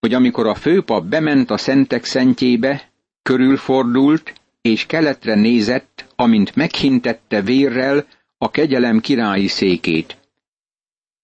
hogy 0.00 0.14
amikor 0.14 0.46
a 0.46 0.54
főpap 0.54 1.04
bement 1.04 1.50
a 1.50 1.56
szentek 1.56 2.04
szentjébe, 2.04 2.90
körülfordult, 3.22 4.32
és 4.60 4.86
keletre 4.86 5.34
nézett, 5.34 6.06
amint 6.16 6.54
meghintette 6.54 7.42
vérrel 7.42 8.06
a 8.38 8.50
kegyelem 8.50 9.00
királyi 9.00 9.46
székét. 9.46 10.18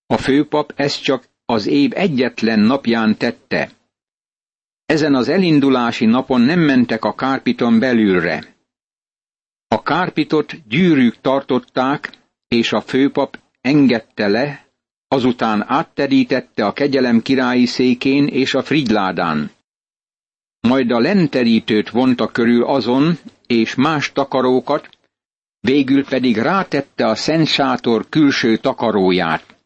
A 0.07 0.17
főpap 0.17 0.73
ezt 0.77 1.03
csak 1.03 1.29
az 1.45 1.67
év 1.67 1.91
egyetlen 1.95 2.59
napján 2.59 3.17
tette. 3.17 3.71
Ezen 4.87 5.15
az 5.15 5.29
elindulási 5.29 6.05
napon 6.05 6.41
nem 6.41 6.61
mentek 6.61 7.05
a 7.05 7.15
kárpiton 7.15 7.79
belülre. 7.79 8.55
A 9.69 9.83
kárpitot 9.83 10.69
gyűrűk 10.69 11.21
tartották, 11.21 12.19
és 12.49 12.73
a 12.73 12.81
főpap 12.81 13.39
engedte 13.61 14.29
le, 14.29 14.67
azután 15.09 15.65
átterítette 15.69 16.67
a 16.67 16.73
kegyelem 16.73 17.23
királyi 17.23 17.67
székén 17.67 18.27
és 18.27 18.55
a 18.55 18.63
frigyládán. 18.63 19.51
Majd 20.61 20.91
a 20.91 20.99
lenterítőt 20.99 21.91
vonta 21.91 22.27
körül 22.27 22.65
azon, 22.65 23.19
és 23.47 23.75
más 23.75 24.13
takarókat, 24.13 24.89
végül 25.63 26.05
pedig 26.05 26.37
rátette 26.37 27.07
a 27.07 27.15
szent 27.15 27.47
sátor 27.47 28.09
külső 28.09 28.57
takaróját. 28.57 29.57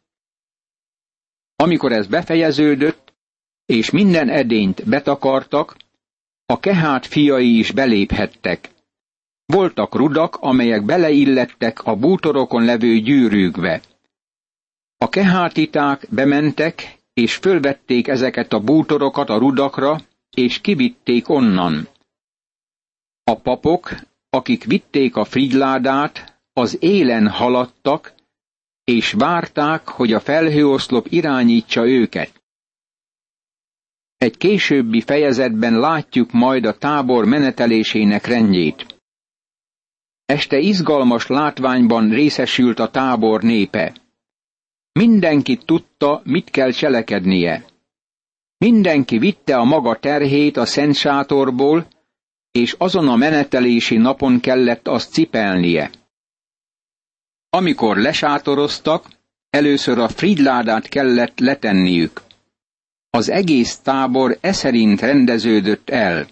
Amikor 1.57 1.93
ez 1.93 2.07
befejeződött, 2.07 3.13
és 3.67 3.91
minden 3.91 4.29
edényt 4.29 4.89
betakartak, 4.89 5.77
a 6.47 6.61
kehát 6.61 7.07
fiai 7.07 7.59
is 7.59 7.71
beléphettek. 7.71 8.71
Voltak 9.47 9.95
rudak, 9.95 10.37
amelyek 10.37 10.85
beleillettek 10.85 11.85
a 11.85 11.97
bútorokon 11.97 12.65
levő 12.65 12.99
gyűrűkbe. 12.99 13.81
A 14.97 15.09
kehátiták 15.09 16.07
bementek, 16.11 16.99
és 17.15 17.35
fölvették 17.35 18.09
ezeket 18.09 18.53
a 18.53 18.61
bútorokat 18.61 19.29
a 19.29 19.39
rudakra, 19.39 20.01
és 20.31 20.61
kivitték 20.61 21.29
onnan. 21.29 21.89
A 23.25 23.35
papok, 23.41 23.91
akik 24.31 24.65
vitték 24.65 25.17
a 25.17 25.25
frigyládát, 25.25 26.41
az 26.53 26.77
élen 26.81 27.29
haladtak, 27.29 28.15
és 28.85 29.13
várták, 29.13 29.89
hogy 29.89 30.13
a 30.13 30.21
felhőoszlop 30.21 31.07
irányítsa 31.11 31.87
őket. 31.87 32.43
Egy 34.17 34.37
későbbi 34.37 35.01
fejezetben 35.01 35.79
látjuk 35.79 36.33
majd 36.33 36.65
a 36.65 36.79
tábor 36.79 37.25
menetelésének 37.25 38.27
rendjét. 38.27 38.87
Este 40.25 40.59
izgalmas 40.59 41.27
látványban 41.27 42.11
részesült 42.11 42.79
a 42.79 42.91
tábor 42.91 43.43
népe. 43.43 43.95
Mindenki 44.93 45.57
tudta, 45.57 46.21
mit 46.25 46.51
kell 46.51 46.71
cselekednie. 46.71 47.65
Mindenki 48.59 49.19
vitte 49.19 49.57
a 49.57 49.65
maga 49.65 49.99
terhét 49.99 50.57
a 50.57 50.65
szent 50.67 50.95
sátorból, 50.95 51.87
és 52.57 52.75
azon 52.79 53.09
a 53.09 53.17
menetelési 53.17 53.97
napon 53.97 54.41
kellett 54.41 54.89
azt 54.89 55.13
cipelnie. 55.13 55.91
Amikor 57.51 57.97
lesátoroztak, 57.97 59.09
először 59.51 59.99
a 59.99 60.09
fridládát 60.09 60.89
kellett 60.89 61.39
letenniük. 61.39 62.23
Az 63.11 63.29
egész 63.29 63.77
tábor 63.79 64.39
eszerint 64.41 65.01
rendeződött 65.01 65.91
el. 65.91 66.27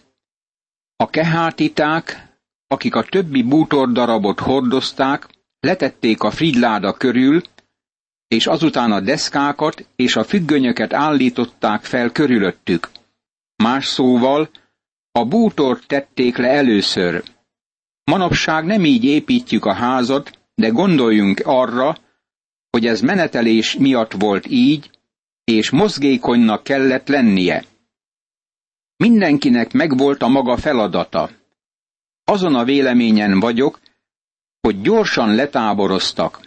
A 0.97 1.11
kehátiták, 1.11 2.29
akik 2.67 2.95
a 2.95 3.03
többi 3.03 3.43
bútordarabot 3.43 4.41
hordozták, 4.41 5.29
letették 5.61 6.23
a 6.23 6.31
fridláda 6.31 6.93
körül, 6.93 7.43
és 8.29 8.47
azután 8.47 8.93
a 8.93 9.01
deszkákat 9.01 9.89
és 9.97 10.17
a 10.17 10.25
függönyöket 10.25 10.93
állították 10.93 11.85
fel 11.85 12.11
körülöttük. 12.11 12.91
Más 13.57 13.87
szóval, 13.87 14.51
a 15.19 15.25
bútort 15.25 15.87
tették 15.87 16.37
le 16.37 16.49
először. 16.49 17.23
Manapság 18.05 18.65
nem 18.65 18.85
így 18.85 19.05
építjük 19.05 19.65
a 19.65 19.75
házat, 19.75 20.39
de 20.55 20.69
gondoljunk 20.69 21.41
arra, 21.45 21.97
hogy 22.71 22.87
ez 22.87 23.01
menetelés 23.01 23.77
miatt 23.77 24.13
volt 24.13 24.47
így, 24.47 24.91
és 25.45 25.71
mozgékonynak 25.71 26.65
kellett 26.65 27.09
lennie. 27.09 27.65
Mindenkinek 28.97 29.73
megvolt 29.73 30.23
a 30.23 30.29
maga 30.29 30.57
feladata. 30.57 31.31
Azon 32.25 32.55
a 32.55 32.65
véleményen 32.65 33.41
vagyok, 33.41 33.81
hogy 34.61 34.81
gyorsan 34.81 35.35
letáboroztak. 35.35 36.41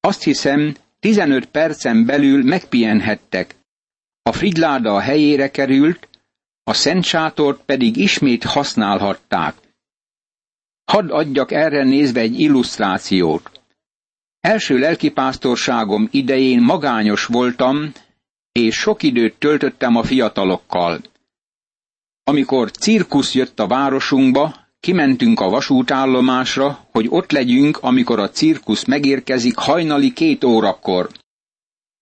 Azt 0.00 0.22
hiszem, 0.22 0.74
15 0.98 1.46
percen 1.46 2.04
belül 2.04 2.44
megpihenhettek. 2.44 3.54
A 4.22 4.32
frigláda 4.32 4.94
a 4.94 5.00
helyére 5.00 5.50
került, 5.50 6.08
a 6.64 6.72
szent 6.72 7.04
sátort 7.04 7.62
pedig 7.64 7.96
ismét 7.96 8.44
használhatták. 8.44 9.54
Hadd 10.84 11.10
adjak 11.10 11.52
erre 11.52 11.84
nézve 11.84 12.20
egy 12.20 12.40
illusztrációt. 12.40 13.50
Első 14.40 14.78
lelkipásztorságom 14.78 16.08
idején 16.10 16.60
magányos 16.60 17.26
voltam, 17.26 17.92
és 18.52 18.76
sok 18.76 19.02
időt 19.02 19.38
töltöttem 19.38 19.96
a 19.96 20.02
fiatalokkal. 20.02 21.00
Amikor 22.24 22.70
cirkusz 22.70 23.34
jött 23.34 23.60
a 23.60 23.66
városunkba, 23.66 24.54
kimentünk 24.80 25.40
a 25.40 25.48
vasútállomásra, 25.48 26.86
hogy 26.90 27.06
ott 27.08 27.30
legyünk, 27.30 27.78
amikor 27.82 28.18
a 28.18 28.30
cirkusz 28.30 28.84
megérkezik 28.84 29.56
hajnali 29.56 30.12
két 30.12 30.44
órakor. 30.44 31.10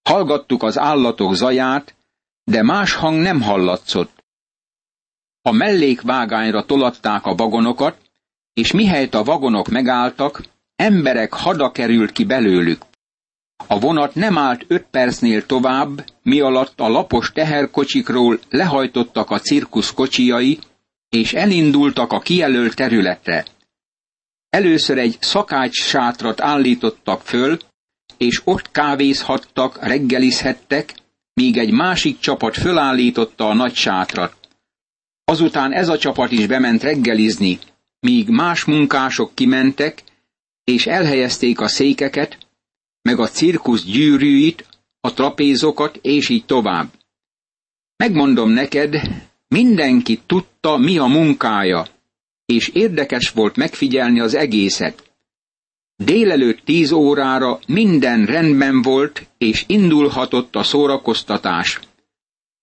Hallgattuk 0.02 0.62
az 0.62 0.78
állatok 0.78 1.34
zaját, 1.34 1.94
de 2.44 2.62
más 2.62 2.94
hang 2.94 3.20
nem 3.20 3.42
hallatszott. 3.42 4.17
A 5.48 5.52
mellékvágányra 5.52 6.64
tolatták 6.64 7.26
a 7.26 7.34
vagonokat, 7.34 7.96
és 8.52 8.72
mihelyt 8.72 9.14
a 9.14 9.22
vagonok 9.22 9.68
megálltak, 9.68 10.42
emberek 10.76 11.32
hada 11.32 11.70
került 11.70 12.12
ki 12.12 12.24
belőlük. 12.24 12.82
A 13.66 13.78
vonat 13.78 14.14
nem 14.14 14.38
állt 14.38 14.64
öt 14.66 14.86
percnél 14.90 15.46
tovább, 15.46 16.04
mi 16.22 16.40
alatt 16.40 16.80
a 16.80 16.88
lapos 16.88 17.32
teherkocsikról 17.32 18.38
lehajtottak 18.50 19.30
a 19.30 19.38
cirkusz 19.38 19.92
kocsijai, 19.92 20.58
és 21.08 21.32
elindultak 21.32 22.12
a 22.12 22.18
kijelölt 22.18 22.74
területre. 22.74 23.44
Először 24.50 24.98
egy 24.98 25.16
szakács 25.20 25.74
sátrat 25.74 26.40
állítottak 26.40 27.20
föl, 27.20 27.58
és 28.16 28.40
ott 28.44 28.70
kávézhattak, 28.70 29.84
reggelizhettek, 29.86 30.94
míg 31.32 31.56
egy 31.56 31.70
másik 31.70 32.18
csapat 32.18 32.56
fölállította 32.56 33.48
a 33.48 33.54
nagy 33.54 33.74
sátrat. 33.74 34.37
Azután 35.28 35.72
ez 35.72 35.88
a 35.88 35.98
csapat 35.98 36.32
is 36.32 36.46
bement 36.46 36.82
reggelizni, 36.82 37.58
míg 38.00 38.28
más 38.28 38.64
munkások 38.64 39.34
kimentek, 39.34 40.02
és 40.64 40.86
elhelyezték 40.86 41.60
a 41.60 41.68
székeket, 41.68 42.38
meg 43.02 43.18
a 43.18 43.28
cirkusz 43.28 43.84
gyűrűit, 43.84 44.66
a 45.00 45.12
trapézokat, 45.12 45.98
és 46.02 46.28
így 46.28 46.44
tovább. 46.44 46.88
Megmondom 47.96 48.50
neked, 48.50 49.00
mindenki 49.48 50.20
tudta, 50.26 50.76
mi 50.76 50.98
a 50.98 51.06
munkája, 51.06 51.86
és 52.46 52.68
érdekes 52.68 53.30
volt 53.30 53.56
megfigyelni 53.56 54.20
az 54.20 54.34
egészet. 54.34 55.12
Délelőtt 55.96 56.64
tíz 56.64 56.92
órára 56.92 57.58
minden 57.66 58.24
rendben 58.24 58.82
volt, 58.82 59.26
és 59.38 59.64
indulhatott 59.66 60.56
a 60.56 60.62
szórakoztatás. 60.62 61.80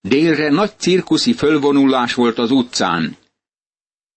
Délre 0.08 0.50
nagy 0.50 0.74
cirkuszi 0.78 1.34
fölvonulás 1.34 2.13
volt 2.13 2.38
az 2.38 2.52
utcán. 2.52 3.18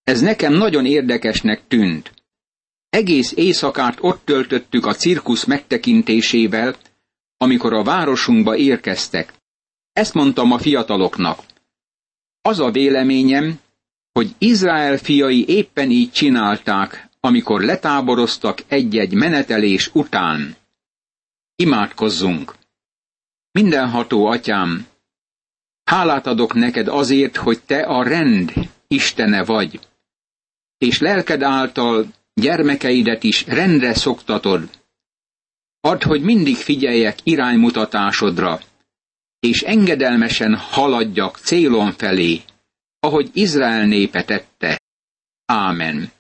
Ez 0.05 0.21
nekem 0.21 0.53
nagyon 0.53 0.87
érdekesnek 0.87 1.67
tűnt. 1.69 2.13
Egész 2.89 3.33
éjszakát 3.37 3.99
ott 4.01 4.25
töltöttük 4.25 4.87
a 4.87 4.95
cirkusz 4.95 5.45
megtekintésével, 5.45 6.77
amikor 7.37 7.73
a 7.73 7.83
városunkba 7.83 8.57
érkeztek. 8.57 9.35
Ezt 9.93 10.15
mondtam 10.15 10.53
a 10.53 10.59
fiataloknak. 10.59 11.43
Az 12.41 12.61
a 12.61 12.71
véleményem, 12.71 13.61
hogy 14.13 14.35
Izrael 14.39 14.99
fiai 14.99 15.49
éppen 15.49 15.91
így 15.91 16.11
csinálták, 16.11 17.09
amikor 17.21 17.61
letáboroztak 17.61 18.63
egy-egy 18.67 19.15
menetelés 19.15 19.91
után. 19.93 20.57
Imádkozzunk! 21.57 22.55
Mindenható 23.51 24.27
atyám, 24.27 24.87
hálát 25.89 26.27
adok 26.27 26.55
neked 26.55 26.89
azért, 26.89 27.37
hogy 27.37 27.63
te 27.63 27.81
a 27.81 28.03
rend 28.03 28.53
istene 28.89 29.45
vagy, 29.45 29.81
és 30.79 30.99
lelked 30.99 31.43
által 31.43 32.07
gyermekeidet 32.35 33.23
is 33.23 33.47
rendre 33.47 33.95
szoktatod. 33.95 34.71
Add, 35.81 36.05
hogy 36.05 36.23
mindig 36.23 36.57
figyeljek 36.57 37.19
iránymutatásodra, 37.23 38.61
és 39.41 39.63
engedelmesen 39.63 40.57
haladjak 40.57 41.37
célon 41.37 41.93
felé, 41.93 42.41
ahogy 43.01 43.31
Izrael 43.33 43.87
népe 43.87 44.25
tette. 44.25 44.81
Ámen. 45.47 46.11